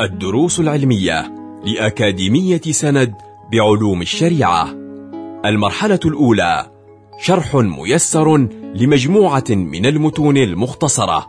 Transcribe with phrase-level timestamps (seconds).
[0.00, 3.14] الدروس العلمية لأكاديمية سند
[3.52, 4.70] بعلوم الشريعة.
[5.44, 6.70] المرحلة الأولى
[7.18, 8.36] شرح ميسر
[8.74, 11.26] لمجموعة من المتون المختصرة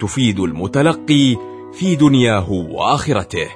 [0.00, 1.36] تفيد المتلقي
[1.72, 3.48] في دنياه وآخرته.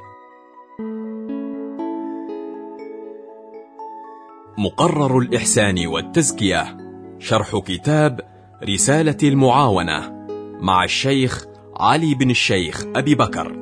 [4.58, 6.77] مقرر الإحسان والتزكية
[7.18, 8.21] شرح كتاب
[8.64, 10.27] رسالة المعاونة
[10.61, 11.46] مع الشيخ
[11.77, 13.60] علي بن الشيخ أبي بكر.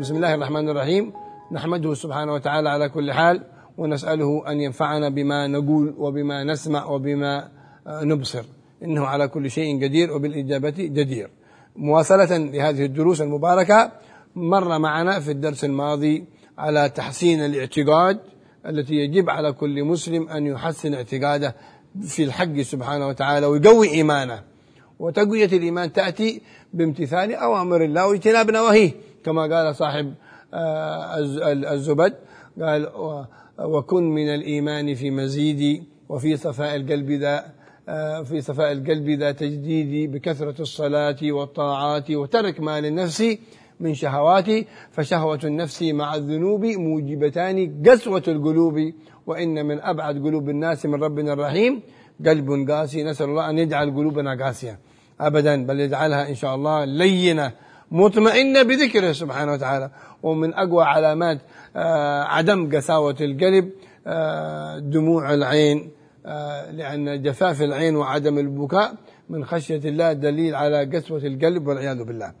[0.00, 1.12] بسم الله الرحمن الرحيم
[1.52, 3.42] نحمده سبحانه وتعالى على كل حال
[3.78, 7.48] ونسأله أن ينفعنا بما نقول وبما نسمع وبما
[7.86, 8.44] نبصر
[8.82, 11.30] إنه على كل شيء قدير وبالإجابة جدير
[11.76, 13.92] مواصلة لهذه الدروس المباركة
[14.36, 16.24] مر معنا في الدرس الماضي
[16.58, 18.18] على تحسين الاعتقاد
[18.66, 21.54] التي يجب على كل مسلم أن يحسن اعتقاده
[22.02, 24.42] في الحق سبحانه وتعالى ويقوي إيمانه
[24.98, 26.40] وتقوية الإيمان تأتي
[26.74, 28.90] بامتثال أوامر الله واجتناب نواهيه
[29.26, 30.14] كما قال صاحب
[31.74, 32.14] الزبد
[32.60, 32.88] قال
[33.58, 37.44] وكن من الإيمان في مزيد وفي صفاء القلب ذا
[38.24, 43.38] في صفاء القلب ذا تجديد بكثرة الصلاة والطاعات وترك ما للنفس
[43.80, 44.46] من شهوات
[44.90, 48.92] فشهوة النفس مع الذنوب موجبتان قسوة القلوب
[49.26, 51.82] وإن من أبعد قلوب الناس من ربنا الرحيم
[52.26, 54.78] قلب قاسي نسأل الله أن يجعل قلوبنا قاسية.
[55.20, 57.52] أبدا بل يجعلها إن شاء الله لينة.
[57.90, 59.90] مطمئنة بذكره سبحانه وتعالى.
[60.22, 61.38] ومن أقوى علامات
[62.26, 63.70] عدم قساوة القلب
[64.90, 65.90] دموع العين
[66.72, 68.94] لأن جفاف العين وعدم البكاء
[69.30, 72.32] من خشية الله دليل على قسوة القلب والعياذ بالله.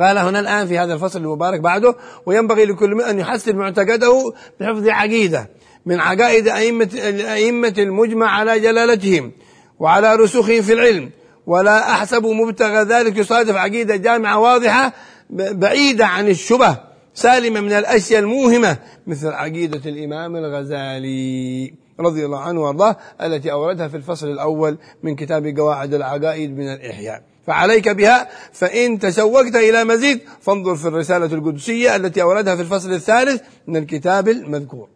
[0.00, 1.94] قال هنا الآن في هذا الفصل المبارك بعده
[2.26, 5.50] وينبغي لكل من أن يحسن معتقده بحفظ عقيدة
[5.86, 6.90] من عقائد أئمة,
[7.34, 9.32] أئمة المجمع على جلالتهم
[9.78, 11.10] وعلى رسوخهم في العلم.
[11.46, 14.92] ولا أحسب مبتغى ذلك يصادف عقيدة جامعة واضحة
[15.30, 16.78] بعيدة عن الشبه
[17.14, 23.96] سالمة من الأشياء الموهمة مثل عقيدة الإمام الغزالي رضي الله عنه وأرضاه التي أوردها في
[23.96, 27.22] الفصل الأول من كتاب قواعد العقائد من الإحياء.
[27.46, 33.42] فعليك بها فإن تشوقت إلى مزيد فانظر في الرسالة القدسية التي أوردها في الفصل الثالث
[33.66, 34.88] من الكتاب المذكور.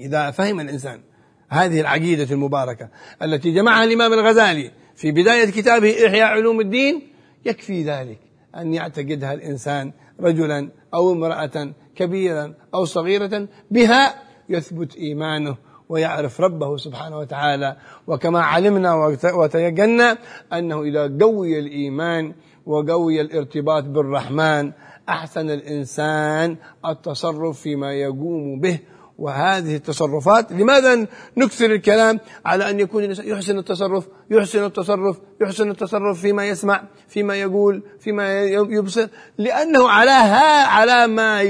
[0.00, 1.00] إذا فهم الإنسان
[1.48, 2.88] هذه العقيدة المباركة
[3.22, 7.02] التي جمعها الإمام الغزالي في بداية كتابه إحياء علوم الدين
[7.44, 8.18] يكفي ذلك
[8.56, 14.14] أن يعتقدها الإنسان رجلا أو امرأة كبيرا أو صغيرة بها
[14.48, 15.56] يثبت إيمانه
[15.88, 17.76] ويعرف ربه سبحانه وتعالى.
[18.06, 18.94] وكما علمنا
[19.34, 20.18] وتيقنا
[20.52, 22.34] أنه إذا قوي الإيمان
[22.66, 24.72] وقوي الارتباط بالرحمن
[25.08, 26.56] أحسن الإنسان
[26.86, 28.78] التصرف فيما يقوم به
[29.18, 30.52] وهذه التصرفات.
[30.52, 36.82] لماذا نكثر الكلام على أن يكون الإنسان يحسن التصرف يحسن التصرف يحسن التصرف فيما يسمع
[37.08, 39.08] فيما يقول فيما يبصر؟
[39.38, 41.42] لأنه على ها على ما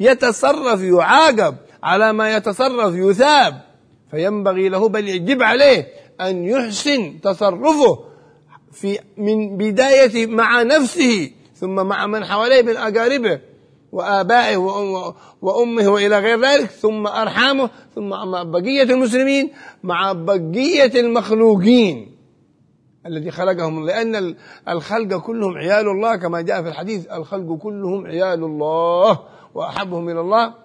[0.00, 3.60] يتصرف يعاقب على ما يتصرف يثاب.
[4.10, 5.86] فينبغي له بل يجب عليه
[6.20, 7.98] أن يحسن تصرفه
[8.72, 13.40] في من بداية مع نفسه ثم مع من حواليه من أقاربه
[13.94, 14.56] وآبائه
[15.42, 22.16] وأمه وإلى غير ذلك ثم أرحامه ثم مع بقية المسلمين مع بقية المخلوقين
[23.06, 23.86] الذي خلقهم.
[23.86, 24.34] لأن
[24.68, 29.18] الخلق كلهم عيال الله كما جاء في الحديث الخلق كلهم عيال الله
[29.54, 30.63] وأحبهم إلى الله.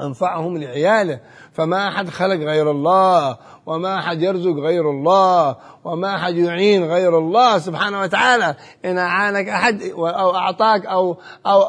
[0.00, 1.20] أنفعهم لعياله.
[1.52, 3.36] فما أحد خلق غير الله
[3.66, 8.54] وما أحد يرزق غير الله وما أحد يعين غير الله سبحانه وتعالى.
[8.84, 11.64] إن أعانك أحد أو أعطاك أو أو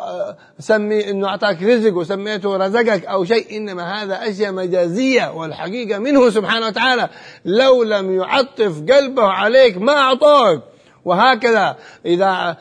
[0.59, 6.67] سمي إنه أعطاك رزق وسميته رزقك أو شيء إنما هذا أشياء مجازية والحقيقة منه سبحانه
[6.67, 7.09] وتعالى.
[7.45, 10.61] لو لم يعطف قلبه عليك ما أعطاك.
[11.05, 11.75] وهكذا
[12.05, 12.57] إذا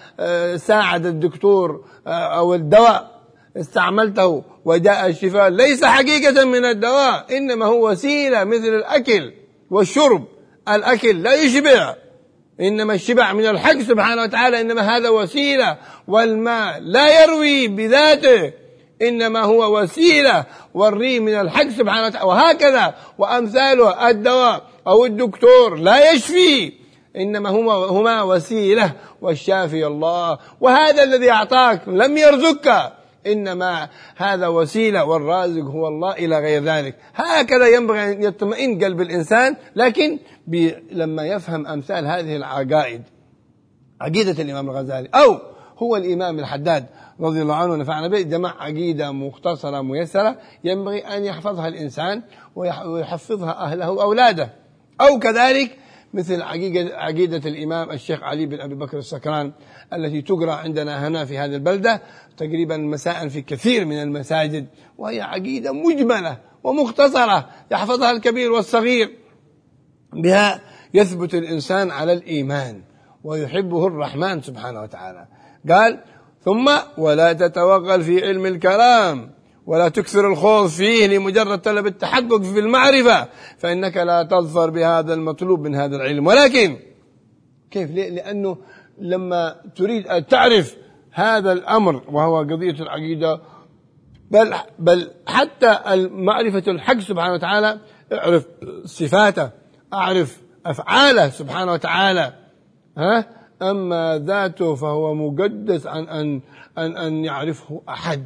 [0.57, 3.11] ساعد الدكتور أو الدواء
[3.57, 5.49] استعملته وجاء الشفاء.
[5.49, 9.33] ليس حقيقة من الدواء إنما هو وسيلة مثل الأكل
[9.71, 10.25] والشرب.
[10.69, 11.95] الأكل لا يشبع.
[12.61, 15.77] إنما الشبع من الحق سبحانه وتعالى إنما هذا وسيلة.
[16.09, 18.53] والماء لا يروي بذاته
[19.03, 20.45] إنما هو وسيلة.
[20.75, 22.29] والري من الحق سبحانه وتعالى.
[22.29, 26.73] وهكذا وأمثاله الدواء أو الدكتور لا يشفي.
[27.17, 28.93] إنما هما هما وسيلة.
[29.23, 30.39] والشافي الله.
[30.61, 32.93] وهذا الذي أعطاك لم يرزقك.
[33.27, 36.97] إنما هذا وسيلة والرازق هو الله إلى غير ذلك.
[37.15, 40.19] هكذا ينبغي أن يطمئن قلب الإنسان لكن
[40.93, 43.03] لما يفهم أمثال هذه العقائد
[44.01, 45.39] عقيدة الإمام الغزالي أو
[45.79, 46.87] هو الإمام الحداد
[47.21, 52.23] رضي الله عنه ونفعنا به جمع عقيدة مختصرة ميسرة ينبغي أن يحفظها الإنسان
[52.57, 54.51] ويحفظها أهله وأولاده.
[55.01, 55.79] أو كذلك
[56.15, 59.53] مثل عقيدة, عقيدة الإمام الشيخ علي بن أبي بكر السكران
[59.93, 62.03] التي تقرأ عندنا هنا في هذه البلدة
[62.37, 64.67] تقريبا مساء في كثير من المساجد
[64.99, 69.19] وهي عقيدة مجملة ومختصرة يحفظها الكبير والصغير
[70.13, 70.61] بها
[70.95, 72.83] يثبت الإنسان على الإيمان
[73.25, 75.27] ويحبه الرحمن سبحانه وتعالى.
[75.69, 76.05] قال
[76.45, 79.31] ثم ولا تتوغل في علم الكلام.
[79.67, 83.29] ولا تكثر الخوض فيه لمجرد طلب التحقق في المعرفة
[83.59, 86.27] فإنك لا تظفر بهذا المطلوب من هذا العلم.
[86.27, 86.77] ولكن
[87.71, 88.57] كيف؟ ليه؟ لأنه
[88.99, 90.77] لما تريد أن تعرف
[91.13, 93.41] هذا الأمر وهو قضية العقيدة
[94.31, 95.79] بل, بل حتى
[96.11, 97.79] معرفة الحق سبحانه وتعالى
[98.13, 98.47] اعرف
[98.85, 99.51] صفاته
[99.93, 102.33] أعرف أفعاله سبحانه وتعالى.
[102.99, 103.27] ها؟
[103.63, 106.41] أما ذاته فهو مقدس عن أن
[106.79, 108.25] أن أن يعرفه أحد.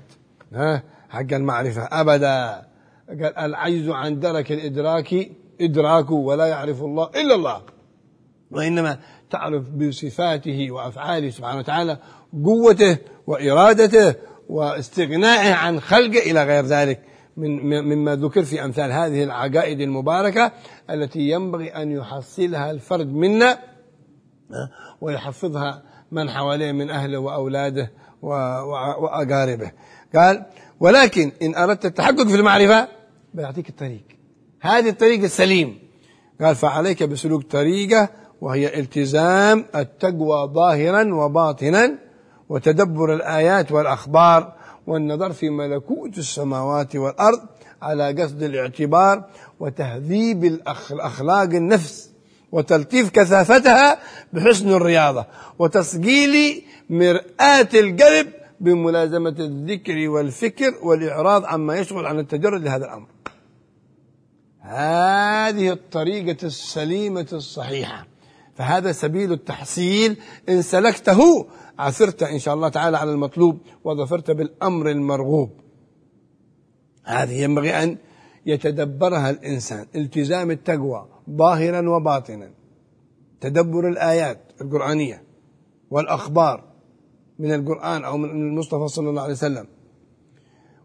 [0.55, 1.83] ها؟ حق المعرفة.
[1.83, 2.67] أبدا.
[3.09, 5.31] قال العجز عن درك الإدراك
[5.61, 7.63] إدراكه ولا يعرف الله إلا الله.
[8.51, 8.99] وإنما
[9.31, 11.99] تعرف بصفاته وأفعاله سبحانه وتعالى
[12.45, 14.15] قوته وإرادته
[14.49, 17.03] واستغنائه عن خلقه إلى غير ذلك.
[17.37, 20.53] من مما ذكر في أمثال هذه العقائد المباركة
[20.91, 23.59] التي ينبغي أن يحصلها الفرد منا
[25.01, 27.91] ويحفظها من حواليه من أهله وأولاده
[28.23, 29.73] وأقاربه.
[30.15, 30.47] قال
[30.81, 32.89] ولكن إن أردت التحقق في المعرفة
[33.35, 34.05] بيعطيك الطريق.
[34.61, 35.79] هذه الطريق السليم.
[36.41, 38.09] قال فعليك بسلوك طريقة
[38.41, 41.99] وهي التزام التقوى ظاهرا وباطنا
[42.49, 44.53] وتدبر الآيات والأخبار
[44.87, 47.41] والنظر في ملكوت السماوات والأرض
[47.83, 49.25] على قصد الاعتبار
[49.61, 52.11] وتهذيب الأخلاق النفس
[52.53, 53.99] وتلطيف كثافتها
[54.33, 55.27] بحسن الرياضة
[55.59, 63.07] وتصقيل مرآة القلب بملازمة الذكر والفكر والإعراض عما يشغل عن التجرد لهذا الأمر.
[64.61, 68.07] هذه الطريقة السليمة الصحيحة.
[68.55, 70.17] فهذا سبيل التحصيل.
[70.49, 71.47] إن سلكته
[71.79, 75.51] عثرت إن شاء الله تعالى على المطلوب وظفرت بالأمر المرغوب.
[77.05, 77.99] هذه ينبغي أن
[78.47, 79.87] يتدبرها الإنسان.
[79.95, 82.51] التزام التقوى ظاهرا وباطنا.
[83.41, 85.23] تدبر الآيات القرآنية
[85.91, 86.76] والأخبار
[87.39, 89.67] من القرآن أو من المصطفى صلى الله عليه وسلم.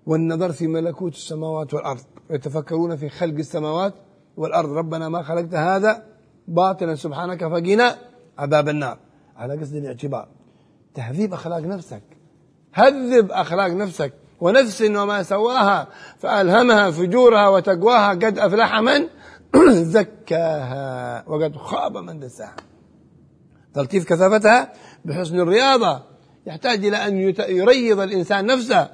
[0.05, 2.01] والنظر في ملكوت السماوات والأرض.
[2.29, 3.93] يتفكرون في خلق السماوات
[4.37, 4.69] والأرض.
[4.69, 6.03] ربنا ما خلقت هذا
[6.47, 6.95] باطلا.
[6.95, 7.95] سبحانك فقنا
[8.37, 8.97] عذاب النار.
[9.35, 10.27] على قصد الاعتبار.
[10.93, 12.03] تهذيب أخلاق نفسك.
[12.73, 14.13] هذب أخلاق نفسك.
[14.39, 15.87] ونفس وما سواها.
[16.19, 18.09] فألهمها فجورها وتقواها.
[18.09, 19.07] قد أفلح من؟
[19.95, 21.23] زكاها.
[21.29, 22.55] وقد خاب من دساها.
[23.73, 24.73] تلطيف كثافتها
[25.05, 26.10] بحسن الرياضة.
[26.45, 27.17] يحتاج إلى أن
[27.49, 28.89] يريض الإنسان نفسه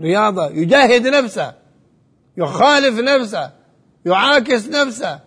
[0.00, 1.54] رياضة يجاهد نفسه
[2.36, 3.52] يخالف نفسه
[4.06, 5.20] يعاكس نفسه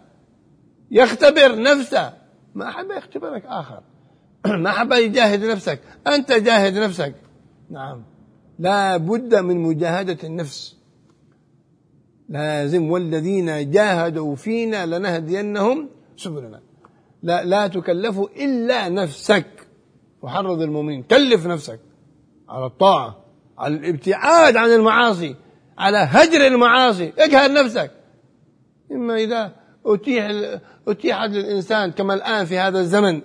[0.92, 2.14] يختبر نفسه.
[2.56, 3.84] ما أحب يختبرك آخر.
[4.64, 5.80] ما أحب يجاهد نفسك.
[6.08, 7.16] أنت جاهد نفسك.
[7.70, 8.04] نعم.
[8.60, 10.78] لا بد من مجاهدة النفس.
[12.30, 16.62] لازم والذين جاهدوا فينا لنهدينهم سبلنا.
[17.24, 19.68] لا لا تكلفوا إلا نفسك.
[20.22, 21.04] وحرض المؤمنين.
[21.04, 21.80] كلف نفسك
[22.50, 23.26] على الطاعة
[23.58, 25.36] على الابتعاد عن المعاصي
[25.78, 27.14] على هجر المعاصي.
[27.18, 27.92] اجهد نفسك.
[28.92, 29.52] إما إذا
[29.86, 30.32] أتيح
[30.88, 33.22] أتيحت للإنسان كما الآن في هذا الزمن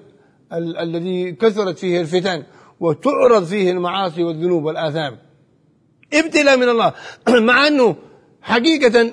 [0.52, 2.42] ال الذي كثرت فيه الفتن
[2.80, 5.18] وتعرض فيه المعاصي والذنوب والآثام.
[6.14, 6.92] ابتلاء من الله.
[7.48, 7.96] مع أنه
[8.42, 9.12] حقيقة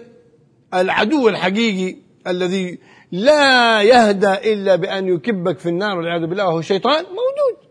[0.74, 1.98] العدو الحقيقي
[2.28, 2.80] الذي
[3.12, 7.63] لا يهدى إلا بأن يكبك في النار والعياذ بالله وهو الشيطان موجود.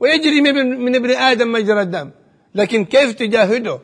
[0.00, 2.10] ويجري من ابن آدم مجرى الدم.
[2.54, 3.80] لكن كيف تجاهده؟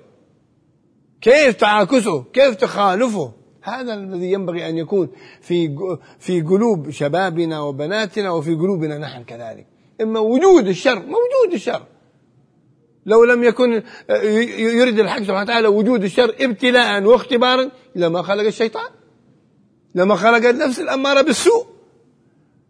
[1.20, 3.32] كيف تعاكسه؟ كيف تخالفه؟
[3.62, 5.08] هذا الذي ينبغي أن يكون
[5.40, 5.76] في
[6.18, 9.66] في قلوب شبابنا وبناتنا وفي قلوبنا نحن كذلك.
[10.00, 11.82] إما وجود الشر موجود الشر.
[13.06, 13.82] لو لم يكن
[14.58, 18.90] يريد الحق سبحانه وتعالى وجود الشر ابتلاء واختبارا لما خلق الشيطان.
[19.94, 21.66] لما خلق النفس الأمارة بالسوء.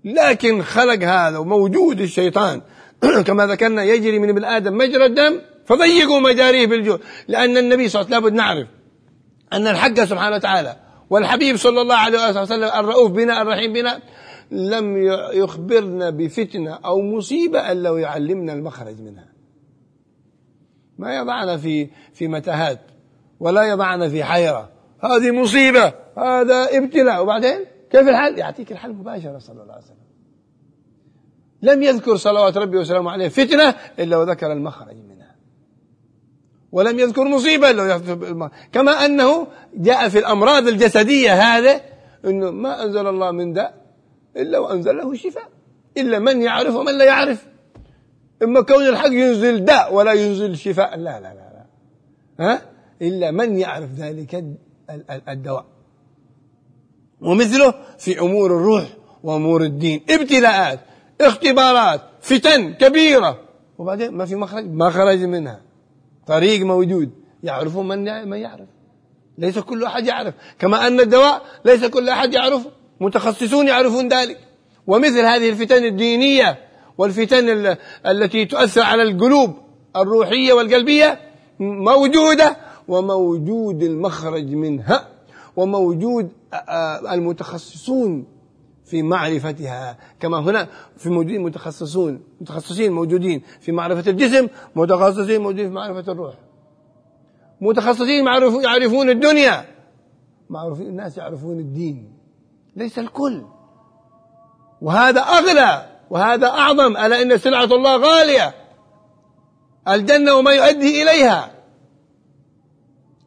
[0.05, 2.62] لكن خلق هذا وموجود الشيطان
[3.26, 6.99] كما ذكرنا يجري من ابن آدم مجرى الدم فضيقوا مجاريه بالجوع.
[7.29, 8.69] لأن النبي صلى الله عليه وسلم لابد نعرف
[9.53, 10.76] أن الحق سبحانه وتعالى
[11.11, 14.00] والحبيب صلى الله عليه وسلم الرؤوف بنا الرحيم بنا
[14.50, 14.97] لم
[15.33, 19.29] يخبرنا بفتنة أو مصيبة إلا ويعلمنا المخرج منها.
[20.99, 22.81] ما يضعنا في في متاهات
[23.41, 24.71] ولا يضعنا في حيرة.
[25.00, 27.23] هذه مصيبة هذا ابتلاء.
[27.23, 30.06] وبعدين كيف الحل يعطيك الحل مباشرة صلى الله عليه وسلم.
[31.66, 35.35] لم يذكر صلوات ربي وسلامه عليه فتنة إلا وذكر المخرج منها.
[36.73, 41.80] ولم يذكر مصيبة إلا كما أنه جاء في الأمراض الجسدية هذا
[42.25, 43.75] أنه ما أنزل الله من داء
[44.37, 45.49] إلا وأنزل له شفاء.
[45.96, 47.46] إلا من يعرف ومن لا يعرف.
[48.42, 50.96] إما كون الحق ينزل داء ولا ينزل شفاء.
[50.96, 51.66] لا لا لا, لا.
[52.40, 52.62] ها؟
[53.02, 54.44] إلا من يعرف ذلك
[55.28, 55.66] الدواء.
[57.20, 58.88] ومثله في أمور الروح
[59.23, 60.04] وأمور الدين.
[60.11, 60.80] ابتلاءات.
[61.20, 63.38] اختبارات فتن كبيرة.
[63.78, 65.61] وبعدين ما في مخرج ما خرج منها.
[66.26, 67.11] طريق موجود.
[67.42, 68.68] يعرفه من من يعرف.
[69.38, 70.35] ليس كل أحد يعرف.
[70.58, 72.70] كما أن الدواء ليس كل أحد يعرفه
[73.00, 74.38] متخصصون يعرفون ذلك.
[74.87, 76.58] ومثل هذه الفتن الدينية
[76.99, 79.56] والفتن التي تؤثر على القلوب
[79.96, 81.20] الروحية والقلبية
[81.61, 82.56] موجودة.
[82.88, 85.08] وموجود المخرج منها.
[85.56, 86.32] وموجود
[87.12, 88.36] المتخصصون
[88.87, 89.99] في معرفتها.
[90.21, 96.35] كما هنا في موجودين متخصصون متخصصين موجودين في معرفة الجسم متخصصين موجودين في معرفة الروح.
[97.61, 98.26] متخصصين
[98.64, 99.64] يعرفون الدنيا.
[100.50, 102.12] معروفين الناس يعرفون الدين.
[102.76, 103.45] ليس الكل.
[104.83, 106.97] وهذا أغلى وهذا أعظم.
[106.97, 108.55] ألا إن سلعة الله غالية.
[109.88, 111.50] الجنة وما يؤدي إليها.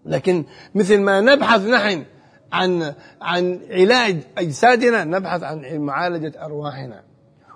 [0.06, 2.06] لكن مثل ما نبحث نحن
[2.54, 7.02] عن عن علاج أجسادنا نبحث عن معالجة أرواحنا.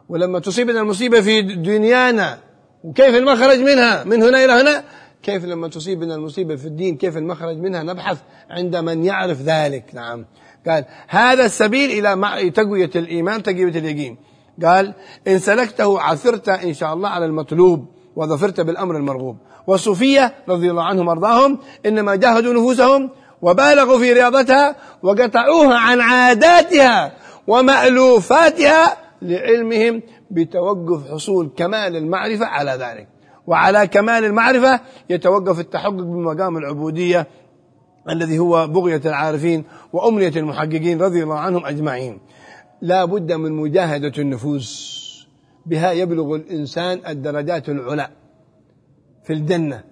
[0.10, 2.40] ولما تصيبنا المصيبة في دنيانا
[2.84, 4.84] وكيف المخرج منها؟ من هنا إلى هنا؟
[5.24, 8.18] كيف لما تصيبنا المصيبة في الدين كيف المخرج منها؟ نبحث
[8.50, 9.86] عند من يعرف ذلك.
[9.94, 10.26] نعم.
[10.68, 14.18] قال هذا السبيل إلى تقوية الإيمان تقوية اليقين.
[14.64, 14.94] قال
[15.28, 17.86] إن سلكته عثرت إن شاء الله على المطلوب
[18.16, 19.38] وظفرت بالأمر المرغوب.
[19.68, 23.10] والصوفية رضي الله عنهم وأرضاهم إنما جاهدوا نفوسهم
[23.44, 27.14] وبالغوا في رياضتها وقطعوها عن عاداتها
[27.48, 33.08] ومألوفاتها لعلمهم بتوقف حصول كمال المعرفة على ذلك.
[33.48, 37.28] وعلى كمال المعرفة يتوقف التحقق بمقام العبودية
[38.10, 42.20] الذي هو بغية العارفين وأمنية المحققين رضي الله عنهم أجمعين.
[42.82, 44.94] لا بد من مجاهدة النفوس
[45.66, 48.08] بها يبلغ الإنسان الدرجات العلى
[49.24, 49.84] في الجنة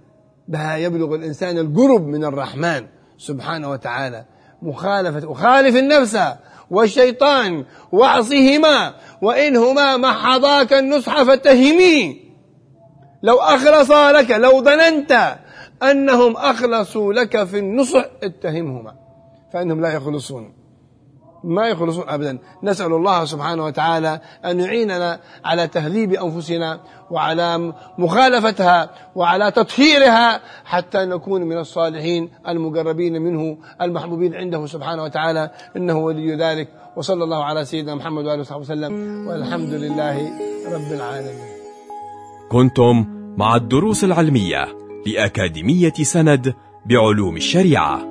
[0.48, 3.01] بها يبلغ الإنسان القرب من الرحمن.
[3.22, 4.26] سبحانه وتعالى
[4.62, 6.20] مخالفة وخالف النفس
[6.72, 12.22] والشيطان واعصهما وإنهما محضاك النصح فاتهمي.
[13.24, 15.38] لو أخلص لك لو ظننت
[15.84, 18.96] أنهم أخلصوا لك في النصح اتهمهما
[19.54, 20.61] فإنهم لا يخلصون.
[21.44, 22.40] ما يخلصون أبدا.
[22.64, 26.80] نسأل الله سبحانه وتعالى أن يعيننا على تهذيب أنفسنا
[27.12, 35.52] وعلى مخالفتها وعلى تطهيرها حتى نكون من الصالحين المقربين منه المحبوبين عنده سبحانه وتعالى.
[35.78, 36.68] إنه ولي ذلك.
[36.96, 39.28] وصلى الله على سيدنا محمد وآله وصحبه وسلم.
[39.28, 40.18] والحمد لله
[40.74, 41.52] رب العالمين.
[42.52, 43.06] كنتم
[43.38, 44.68] مع الدروس العلمية
[45.08, 46.54] لأكاديمية سند
[46.86, 48.11] بعلوم الشريعة.